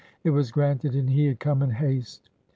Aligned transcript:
It 0.23 0.31
was 0.31 0.51
granted 0.51 0.95
and 0.95 1.11
he 1.11 1.27
had 1.27 1.39
come 1.39 1.61
in 1.61 1.69
haste. 1.69 2.31